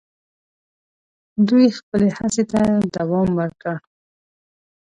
[1.47, 2.61] دوی خپلي هڅي ته
[2.93, 3.75] دوم ورکړ.